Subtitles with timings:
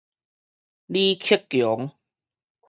[0.87, 1.91] 李克強